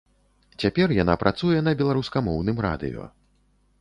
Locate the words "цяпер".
0.63-0.93